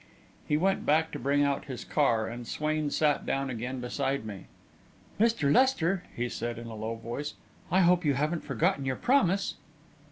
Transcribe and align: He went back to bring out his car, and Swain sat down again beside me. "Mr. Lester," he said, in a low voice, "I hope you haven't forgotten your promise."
He 0.47 0.57
went 0.57 0.83
back 0.83 1.11
to 1.11 1.19
bring 1.19 1.43
out 1.43 1.65
his 1.65 1.83
car, 1.83 2.25
and 2.27 2.47
Swain 2.47 2.89
sat 2.89 3.23
down 3.23 3.51
again 3.51 3.79
beside 3.79 4.25
me. 4.25 4.45
"Mr. 5.19 5.53
Lester," 5.53 6.01
he 6.15 6.27
said, 6.27 6.57
in 6.57 6.65
a 6.65 6.75
low 6.75 6.95
voice, 6.95 7.35
"I 7.69 7.81
hope 7.81 8.03
you 8.03 8.15
haven't 8.15 8.41
forgotten 8.43 8.83
your 8.83 8.95
promise." 8.95 9.57